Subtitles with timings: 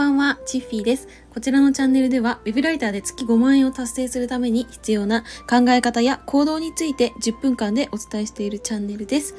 [0.00, 1.08] ばんは、チッフィーです。
[1.34, 9.34] こちらのチャンネルでは、ウェブライターで月5万円を達成するために必要な考え方や行動について10分間でお伝えしているチャンネルです。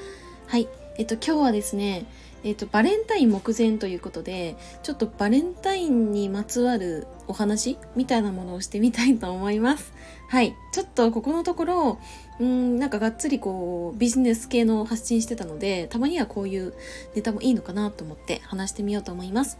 [0.45, 0.67] はい。
[0.99, 2.05] えっと、今日はですね、
[2.43, 9.93] えっと、バレンタイン目前ということで、ちょっとバレンタインにまつわるお話みたいなものをしてみたいと思います。
[10.27, 10.53] はい。
[10.73, 11.99] ちょっとここのところ、
[12.39, 16.75] うん、なんかがっつりこう、ビジネス系の発信してたので、たまにはこういう
[17.15, 19.57] ネタもいいのかなと思って話してみようと思います。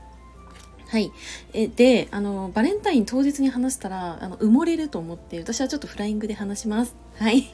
[0.91, 1.09] はい。
[1.54, 6.98] え、で、あの、バレンタイン当日に話したら、あの、埋もれると思って、私はちょっとフライングで話します。
[7.18, 7.49] はい。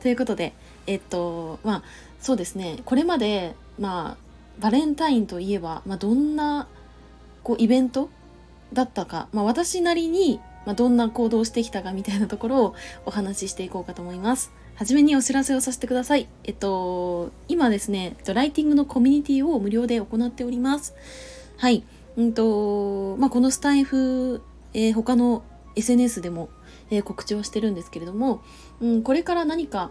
[0.00, 0.54] ということで、
[0.86, 1.82] えっと、まあ、
[2.22, 6.68] そうですね、これまで、まあ、バレンタインといえば、まあ、どんな、
[7.42, 8.08] こう、イベント
[8.72, 12.74] だったか、まあ、私なりに、まあ、どんな行動をしてきたかみたいなところを
[13.04, 14.52] お話ししていこうかと思います。
[14.74, 16.28] はじめにお知らせをさせてください。
[16.44, 20.94] えっと、今ですね、ライティングのコミュニティを無料で行っております。
[21.58, 21.82] はい。
[22.16, 24.42] うんとまあ、このスタイフ、
[24.74, 25.42] えー、他の
[25.76, 26.50] SNS でも、
[26.90, 28.42] えー、告知をしてるんですけれども、
[28.80, 29.90] うん、これから何か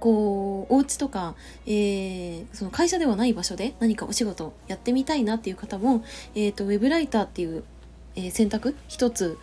[0.00, 1.34] こうお家とか、
[1.66, 6.04] えー、その会社ではない場所で何かお仕事やってみたいなっていう方も、
[6.34, 7.64] えーと、ウェブライターっていう、
[8.14, 9.38] えー、選択一つ、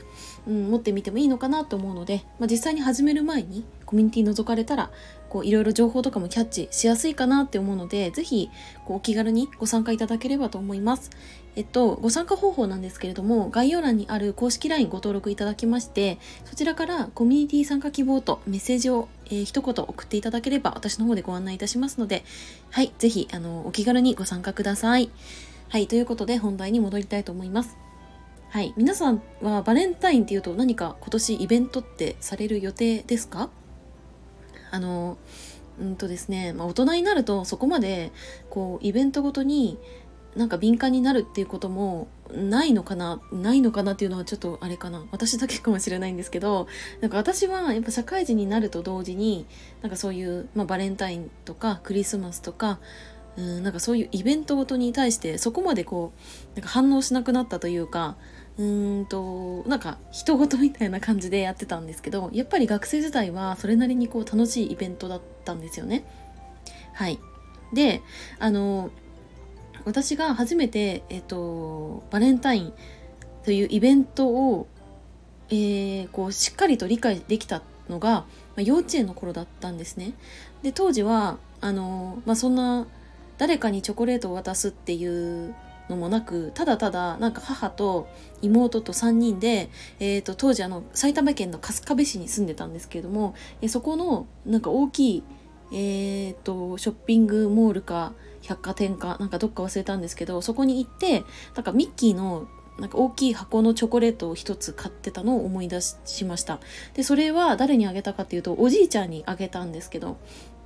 [0.48, 4.92] うん、持ってみてもいいのかなと思うので、まあ、実際に始める前にコミュニティ覗かれたら
[5.44, 8.50] いろいろ情報とかもキャッチしやすいかなって思うので、ぜひ
[8.86, 11.10] こうお気軽にご参加いただければと思います。
[11.56, 22.26] えっと、ご参加方法なんですけれども、概要欄にある公式 LINE ご登録いただきまして、そちらからコミュニティ参加希望とメッセージを、えー、一言送っていただければ私の方でご案内いたしますので、
[22.72, 25.10] はい、ぜひ、あの、お気軽にご参加ください。
[25.70, 27.78] はい、ということで本題に戻りたいと思います。
[28.50, 33.50] はい、皆さんはバレンタインっていうと何か今年イベントってされる予定ですか？
[34.76, 35.18] あの
[35.80, 38.12] うんとですね、まあ、大人になるとそこまで
[38.50, 39.78] こうイベントごとに
[40.36, 45.06] なんか敏感になるっていうこともないのかなないのかなっていうのはちょっとあれかな。
[45.12, 46.68] 私だけかもしれないんですけど
[47.00, 49.46] なんか私はやっぱ社会人になると同時に
[49.82, 52.80] なんかそういう、まあ、バレンタインとかクリスマスとか
[53.38, 56.12] うんなんかそういうイベントごとに対してそこまでこ
[56.54, 58.18] うなんか反応しなくなったというか
[58.58, 66.06] うんとなんか人事みたいな感じでやってたんですけどやっぱり学生時代はそれなりにこう楽しいイベントだったんですよね。
[66.94, 67.20] はい
[67.74, 68.02] で
[68.40, 68.92] あの
[69.86, 72.74] 私が初めて、えっと、バレンタイン
[73.44, 74.68] というイベントを、
[75.50, 78.26] えー、こうしっかりと理解できたのが、ま
[78.58, 80.14] あ、幼稚園の頃だったんですね。
[80.64, 82.88] で当時はあの、まあ、そんな
[83.38, 85.54] 誰かにチョコレートを渡すっていう
[85.90, 88.08] のもなくただただなんか母と
[88.42, 89.70] 妹と3人で、
[90.00, 95.24] えーと、当時あの埼玉県の春日部市に住んでたんですけれども、えそこのなんか大きい、
[95.72, 101.24] えーと、ショッピングモールか百貨店かなんかどっか忘れたんですけどそこに行って
[101.56, 102.48] なんかミッキーの
[102.80, 106.60] なんか大きい箱のチョコレートを一つ買ってたのを思い出しました。
[106.94, 110.18] で、それは誰にあげたかっていうと、おじいちゃんにあげたんですけど、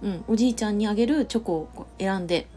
[0.01, 2.47] うん、おじいちゃんにあげるチョコを選んで、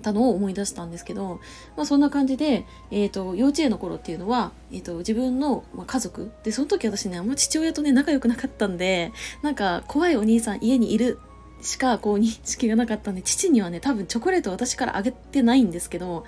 [0.00, 1.40] たのを思い出したんですけど、
[1.76, 11.18] まあ、そんな感じで、えーと、幼稚園の頃っていうのは、えーと、自分の、まあ、家族でその時私ねあんま父親とね仲良くなかったんでなんか怖いお兄さん家にいる
[11.60, 16.24] しかこう認識がなかったんで父にはね多分チョコレート私からあげてないんですけど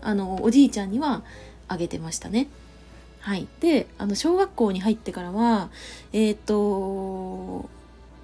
[0.00, 1.22] あのおじいちゃんには
[1.66, 2.48] あげてましたね。
[3.20, 5.70] はい、であの小学校に入ってからは
[6.12, 7.68] えっ、ー、と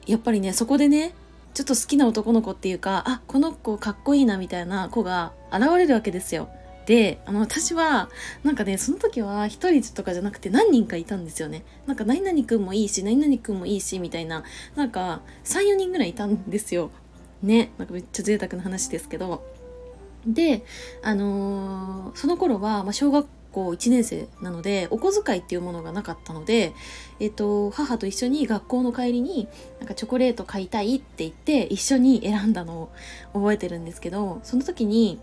[0.07, 1.13] やっぱりねそこでね
[1.55, 6.49] ちょっと好きな男の子っていうかあこの子かっこいいなみたいな子が現れるわけですよ。
[6.87, 8.11] であの私は
[8.43, 11.65] なんかねその時は1人とかじゃなくて何人かいたんですよね。
[11.87, 14.43] なんか何々くんもいいし何々くんもいいしみたいな
[14.75, 16.91] なんか34人ぐらいいたんですよ。
[17.43, 19.45] ねなんかめっちゃ贅沢な話ですけど。
[20.27, 20.65] で
[21.03, 26.73] あのー、その頃は、まあ、小学校1年生なのでお小遣いっていうものがなかったので、
[27.21, 29.49] えっと、母と一緒に学校の帰りに
[29.79, 32.91] なんかチョコレート買いたいって言って一緒に選んだの
[33.33, 35.21] を覚えてるんですけどその時に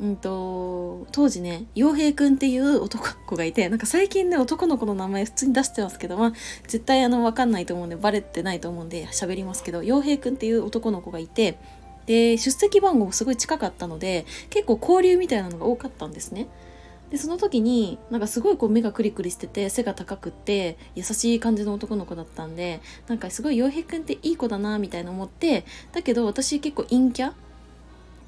[0.00, 6.32] うんと、当時ね、洋平くんっていう男の子がいて、なんか最近ね、男の子の名前普通に出してますけど、まあ、
[6.66, 11.58] 絶対あの、わかんないと思うんで、バレてないと思うんで喋りますけど、洋平くんっていう男の子がいて、
[12.06, 16.48] で、出席番号もすごい近かったので、結構交流みたいなのが多かったんですね。
[17.14, 27.32] でその時になんかすごいこう目がクリクリしてて背が高くって優しい感じの男の子だったんでなんかすごい洋平くんっていい子だなみたいな思ってだけど私結構陰キャ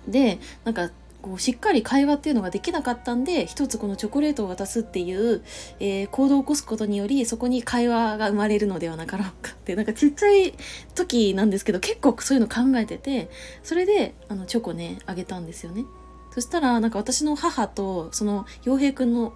[0.06, 0.90] でなんか
[1.20, 5.42] こうしっかり会話っていうのができなかったんで一つこのチョコレートを渡すっていう、
[5.80, 10.54] えー、行動を起こすことによりそこに会話が生まれるのではなかろうかってなんかちっちゃい
[10.94, 13.30] 時なんですけど結構そういうの考えてて
[13.64, 15.84] それであのチョコねあげたんですよね。
[16.36, 19.32] そしたらなんか私の母とその洋平くんの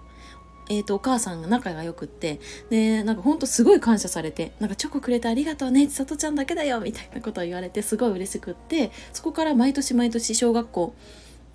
[0.69, 2.39] えーと、お母さんが仲が良くって
[2.69, 10.95] でなんかほんとすごい感謝されてなんかチョコくれてありがとうね千里ちゃんだけだよみたいなことを言われてすごい嬉しくってそこから毎年毎年小学校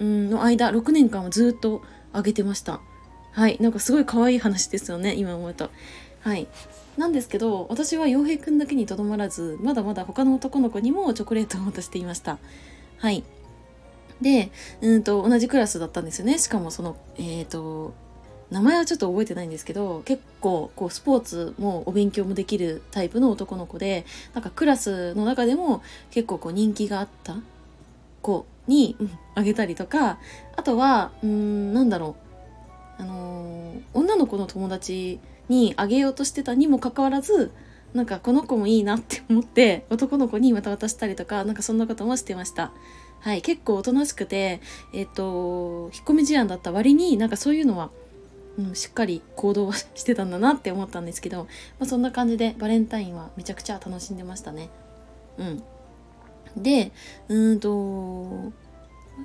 [0.00, 1.82] の間6年間はずっと
[2.12, 2.80] あげてました。
[3.32, 3.56] はい。
[3.60, 5.70] なんかすごい可愛い話ですよね今思うと。
[6.20, 6.46] はい。
[6.98, 12.38] なんですけど私は洋平くんだけにとどまらずまだまだ他の男の子にもチョコレートを渡していました。
[12.98, 13.24] はい。
[14.20, 17.94] でうんと同じクラスだったんですよねしかもそのえっ、ー、と
[18.50, 27.36] 名前はちょっと覚えてないんですけど結構こうスポーツもお勉強もできるタイプの男の子でなんかクラスの中でも結構こう人気があった
[28.22, 28.96] 子に、
[29.36, 30.18] あげたりとか
[30.56, 32.16] あとはうんなんだろ
[32.98, 37.52] うあのー、女の子の友達にあげようとしてたにもかかわらず
[37.94, 42.72] なんかこの子もいいなって思って男の子にまた渡したりとかなんかそんなこともしてました。
[43.20, 44.60] はい、結構おとなしくて、
[44.92, 47.90] えっ、と、引っ込み思案だった割になんかそういうのは
[48.58, 51.44] うん、しっかり行動はしてたんだなって思ったんですけど、
[51.78, 54.70] まあ、そんな感じでバレンタインはめちゃくちゃ楽しんでましたね。
[55.38, 55.62] うん。
[56.56, 56.92] で、
[57.28, 58.52] うんと、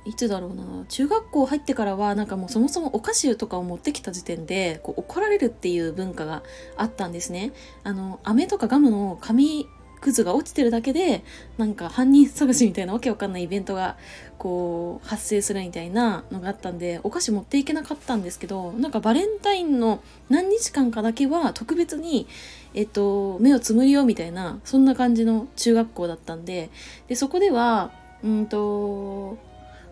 [0.06, 6.44] いつだろうな中学校入ってからはなんかもうそもそもお菓子とかを持ってきた時点でこう怒られるっていう文化が
[6.78, 7.52] あったんですね。
[7.84, 9.68] あの飴とかガムの紙
[10.02, 11.24] クズが落ちてるだけで
[11.58, 13.96] なんか犯人探しみたいなわけわかんないイベントが
[14.38, 22.28] こう発生するみたいなのがあったんでお菓子持っていけなかったんですけどなんかバレンタインの何日間かだけは特別に、
[22.74, 26.72] えっと、目をつむりようみたいなそんな感じの中学校だったんで
[27.08, 27.92] でそこでは
[28.24, 29.38] うんと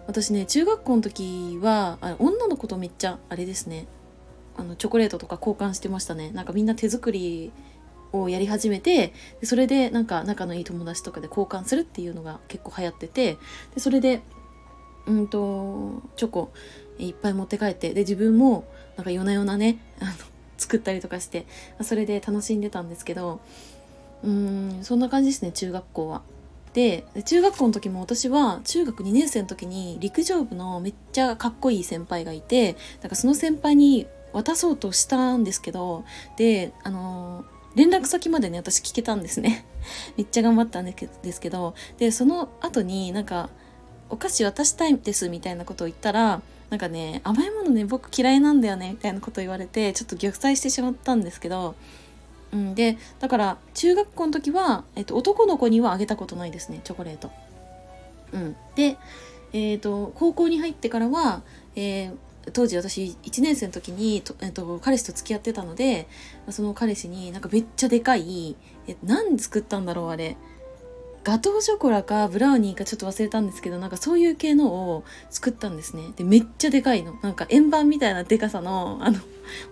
[0.08, 3.86] 私ね中学校の時はあ女の子とめっちゃあれですね。
[4.58, 6.32] あのチョコレートとか交換してましたね。
[6.32, 7.52] なんかみんな手作り
[8.12, 9.14] をやり始めて
[9.44, 13.38] それでなんか仲のいい友達とかで交換するっていうのが結構流行ってて
[13.76, 14.22] でそれで
[15.06, 16.52] うんとチョコ
[16.98, 18.66] いっぱい持って帰ってで自分も
[18.96, 20.12] なんか夜な夜なねあの
[20.58, 21.46] 作ったりとかして
[21.82, 23.40] それで楽しんでたんですけど
[24.24, 26.22] うんそんな感じですね中学校は。
[26.74, 36.06] で中学校の時も私は中学2年生の時に陸上部のめっちゃかっこいい先輩がいてだからその先輩に渡そうとしたんですけど
[36.38, 39.66] であのー連絡先までね私聞けたんですね。
[40.18, 41.76] めっちゃ頑張ったんですけど。
[41.98, 43.50] でその後になんか
[44.10, 51.76] お菓子渡したいですみたいなことを言ったらなんかね甘いものね僕嫌いなんだよねみたいなことを言われてちょっと玉砕してしまったんですけど、
[52.52, 57.32] うん、でだから中学校の時は、えっと、男の子にはあげたことないですねチョコレート。
[58.34, 58.98] うん、で、
[59.54, 61.44] えーと高校に入ってからは、
[61.78, 62.16] えー、
[62.52, 66.08] 当時私1年生の時にと、えっと、彼氏と付き合ってたので
[66.50, 68.56] その彼氏になんかめっちゃでかい
[68.88, 70.38] え何作ったんだろうあれ。
[71.24, 76.04] ガトーショコラかブラウニーかちょっと忘れたんですけどなんかそういう系のを作ったんですね。
[76.16, 77.20] でめっちゃでかいの。
[77.22, 79.20] なんか円盤みたいなでかさのあの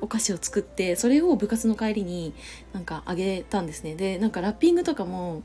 [0.01, 2.33] お菓子を作ってそれを部活の帰りに
[2.73, 3.95] なんかあげたんですね。
[3.95, 5.43] でなんかラッピングとかも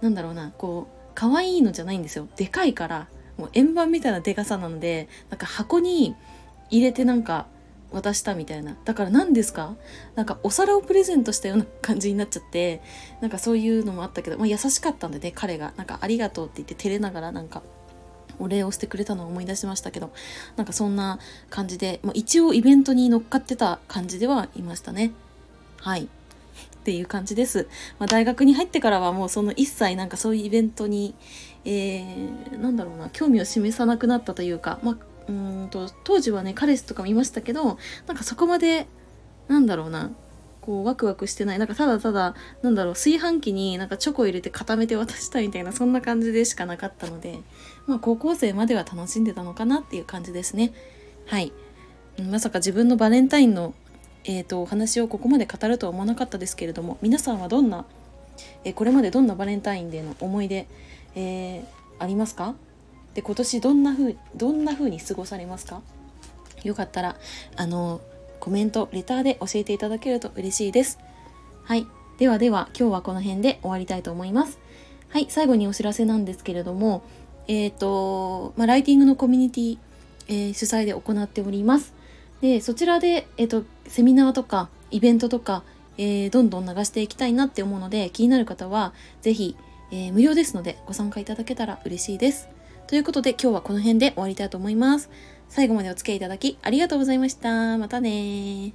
[0.00, 2.28] なんだろうなこう可愛いのじゃないんですよ。
[2.36, 3.08] でかいから
[3.38, 6.16] もう円盤みたいなでかさなのでなんか箱に
[6.70, 7.46] 入れてなんか
[7.92, 8.76] 渡したみたいな。
[8.84, 9.76] だから何ですか？
[10.16, 12.82] なんかお皿をプレゼントしたような感じになっちゃって
[13.20, 15.72] なんかそういうのもあったけど、まあ、優しかったんでね彼が。
[15.76, 17.62] なんかありがとうって言って照れながらなんか
[18.40, 20.10] お礼をしてくれたのを思い出しましたけど
[20.56, 25.12] なんかそんな感じで、まあ、一応イベントに乗っかってた感じではいましたね。
[25.80, 26.04] はい。
[26.04, 26.08] っ
[26.84, 27.68] ていう感じです、
[27.98, 31.14] まあ、大学に入ってからはもうその一切なんかそういうイベントに
[31.64, 34.96] えー、なんだろうな興味を示さなくなったというか、まあ、
[35.28, 38.86] うんと当時はね彼氏とかもいましたけどなんかそこまで
[39.48, 40.10] なんだろうな
[40.60, 47.40] こうワクワクしてないなんかただただなんだろう炊飯器になんかチョコ入れて固めて渡したいみたいなそんな感じでしかなかったので
[47.86, 50.72] まあ高校生までは楽しんでたのかなっていう感じですね。
[51.26, 51.52] はい。
[52.30, 53.74] まさか自分のバレンタインの
[54.26, 57.84] えーと、お話をここまで語るとは思わなかったですけれども皆さんはどんな、
[58.64, 60.66] えー、これまでどんなバレンタインデーの思い出、
[61.14, 61.64] えー、
[61.98, 62.54] ありますか？
[63.14, 65.82] で今年どんな風どんな風に過ごされますか？
[66.64, 67.16] よかったら
[67.56, 68.00] あの
[68.40, 70.98] コメントレターで教えていただけると嬉しいです。
[71.62, 71.86] はい。
[72.18, 74.58] ではでは今日はこの辺で終わりたいと思います。
[75.08, 75.26] はい。
[75.30, 77.02] 最後にお知らせなんですけれども
[77.46, 79.78] えっ、ー、と、まあ、ライティングのコミュニティ、
[80.28, 81.94] えー、主催で行っております。
[82.40, 85.62] でそちらで、えーと、セミナーとかイベントとか、
[85.96, 88.92] え、どんどん流していきたいなって思うので気になる方は
[89.22, 89.56] 是非、
[89.90, 92.53] え無料ですのでご参加いただけたら嬉しいです。
[92.86, 95.10] ということで今日はこの辺で終わりたいと思います。
[95.48, 97.78] 最後までお付き合いいただきありがとうございました。
[97.78, 98.74] またね